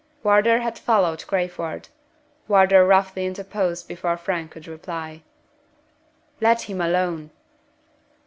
Wardour 0.23 0.61
had 0.61 0.79
followed 0.79 1.27
Crayford. 1.27 1.89
Wardour 2.47 2.85
roughly 2.87 3.27
interposed 3.27 3.87
before 3.87 4.17
Frank 4.17 4.49
could 4.49 4.65
reply. 4.67 5.21
"Let 6.39 6.63
him 6.63 6.81
alone!" 6.81 7.29